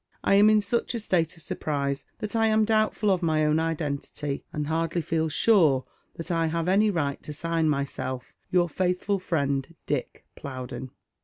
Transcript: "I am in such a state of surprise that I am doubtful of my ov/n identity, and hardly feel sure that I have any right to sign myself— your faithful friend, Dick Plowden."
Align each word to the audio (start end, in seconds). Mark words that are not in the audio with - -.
"I 0.23 0.33
am 0.33 0.49
in 0.49 0.61
such 0.61 0.95
a 0.95 0.99
state 0.99 1.37
of 1.37 1.43
surprise 1.43 2.05
that 2.17 2.35
I 2.35 2.47
am 2.47 2.65
doubtful 2.65 3.11
of 3.11 3.21
my 3.21 3.45
ov/n 3.45 3.59
identity, 3.59 4.43
and 4.51 4.65
hardly 4.65 4.99
feel 5.03 5.29
sure 5.29 5.85
that 6.15 6.31
I 6.31 6.47
have 6.47 6.67
any 6.67 6.89
right 6.89 7.21
to 7.21 7.31
sign 7.31 7.69
myself— 7.69 8.33
your 8.51 8.67
faithful 8.67 9.19
friend, 9.19 9.75
Dick 9.85 10.25
Plowden." 10.35 10.89